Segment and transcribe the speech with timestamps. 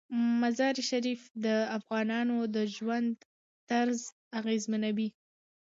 [0.41, 1.47] مزارشریف د
[1.77, 3.11] افغانانو د ژوند
[3.69, 4.01] طرز
[4.39, 5.09] اغېزمنوي.